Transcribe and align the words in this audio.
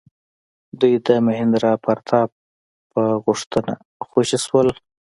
دوی 0.79 0.93
د 1.07 1.09
مهیندرا 1.27 1.73
پراتاپ 1.83 2.29
په 2.91 3.01
غوښتنه 3.23 3.73
خوشي 4.07 4.39
شول. 4.45 4.67